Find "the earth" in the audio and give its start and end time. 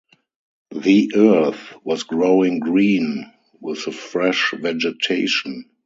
0.73-1.75